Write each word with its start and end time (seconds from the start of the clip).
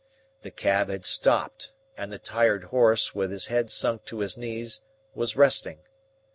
The 0.41 0.49
cab 0.49 0.89
had 0.89 1.05
stopped 1.05 1.73
and 1.95 2.11
the 2.11 2.17
tired 2.17 2.63
horse, 2.63 3.13
with 3.13 3.29
his 3.29 3.45
head 3.53 3.69
sunk 3.69 4.03
to 4.05 4.21
his 4.21 4.35
knees, 4.35 4.81
was 5.13 5.35
resting. 5.35 5.81